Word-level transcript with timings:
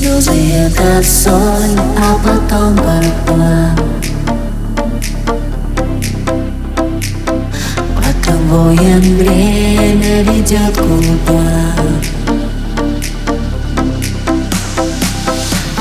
Слезы 0.00 0.32
это 0.54 1.02
соль, 1.04 1.78
а 1.98 2.16
потом 2.24 2.74
борьба. 2.74 3.76
Роковое 7.98 8.96
время 8.96 10.22
ведет 10.22 10.74
куда. 10.74 11.74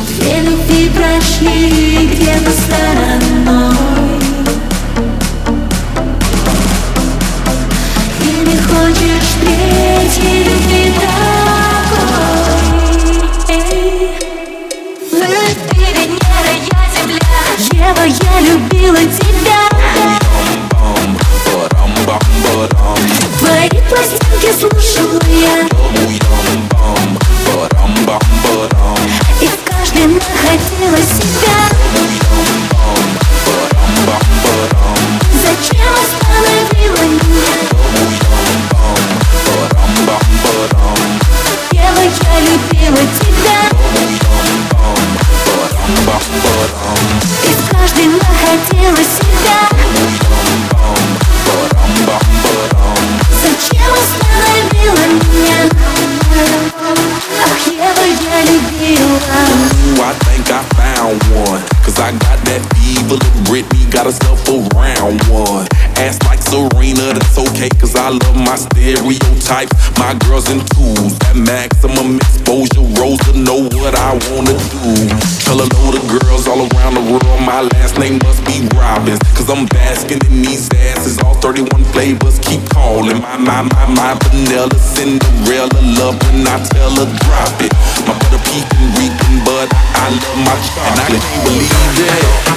Две 0.09 0.41
любви 0.41 0.91
прошли 0.93 2.09
где-то 2.11 2.51
стороной 2.51 3.98
я 18.09 18.39
любила 18.41 18.97
тебя. 18.97 19.69
Твои 23.39 23.81
пластинки 23.87 24.51
слушала 24.59 25.19
я. 25.27 25.67
И 29.41 29.47
в 29.47 29.57
каждой 29.64 30.07
находила 30.07 30.97
себя 30.97 31.89
fever. 62.90 63.22
Little 63.22 63.44
Britney 63.45 63.84
got 63.92 64.06
herself 64.06 64.42
around 64.50 65.22
one. 65.30 65.68
Ass 66.02 66.18
like 66.26 66.42
Serena, 66.42 67.14
that's 67.14 67.38
okay. 67.38 67.70
Cause 67.78 67.96
I 67.96 68.09
love 68.09 68.36
my 68.36 68.56
stereotypes. 68.56 69.73
My 69.98 70.14
girls 70.26 70.50
in 70.50 70.59
twos. 70.73 71.14
That 71.22 71.36
maximum 71.38 72.18
exposure. 72.18 72.86
Rosa 72.98 73.34
know 73.38 73.70
what 73.78 73.94
I 73.94 74.18
wanna 74.31 74.58
do. 74.73 74.94
Tell 75.46 75.59
a 75.62 75.68
load 75.78 75.94
of 76.00 76.04
girls 76.09 76.48
all 76.48 76.66
around 76.66 76.96
the 76.98 77.06
world. 77.06 77.40
My 77.46 77.62
last 77.78 77.98
name 78.00 78.18
must 78.23 78.42
be 78.46 78.66
Robbins. 78.73 79.20
Cause 79.38 79.50
I'm 79.50 79.66
basking 79.68 80.22
in 80.26 80.42
these 80.42 80.70
asses. 80.90 81.20
All 81.20 81.36
31 81.36 81.84
flavors 81.94 82.40
keep 82.40 82.62
calling. 82.70 83.22
My, 83.22 83.38
my, 83.38 83.62
my, 83.62 83.86
my 83.94 84.14
vanilla 84.26 84.74
Cinderella 84.80 85.81
love 86.00 86.18
when 86.26 86.48
I 86.48 86.58
tell 86.74 86.94
her 86.98 87.09
drop 87.26 87.53
it. 87.62 87.74
My 88.08 88.16
butter 88.18 88.42
peeking, 88.50 88.88
reeking, 88.98 89.38
but 89.46 89.68
I 89.74 90.09
love 90.09 90.40
my 90.48 90.56
chocolate. 90.74 90.90
And 90.90 91.00
I 91.00 91.08
can't 91.20 91.44
believe 91.46 91.70
that. 91.70 92.48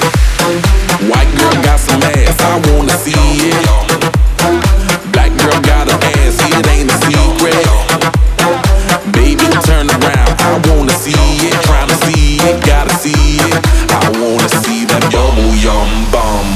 Bubble 15.12 15.54
yum 15.64 15.90
bum. 16.12 16.48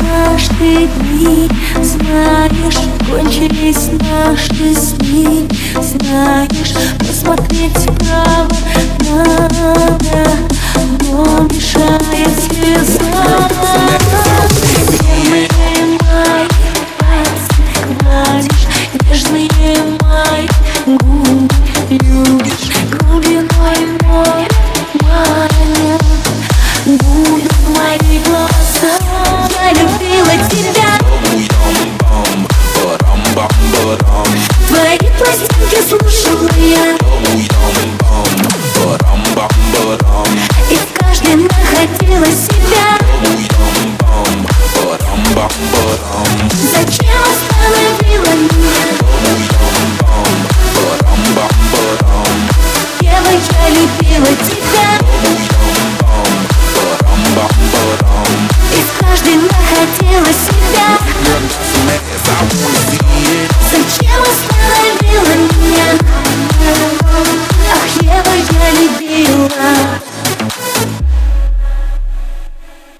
Наши 0.00 0.88
дни, 0.96 1.48
знаешь, 1.82 2.78
кончились 3.06 3.90
наши 4.10 4.74
сны, 4.74 5.48
знаешь, 5.80 6.74
посмотреть 6.98 7.76
вправо 7.76 8.48
надо, 9.00 9.77
стенки 35.38 35.80
слушала 35.88 36.48
я. 36.58 36.96
И 40.70 40.76
в 40.76 40.98
каждой 40.98 41.36
находила 41.36 42.26
себя. 42.26 42.98
Зачем 46.72 47.47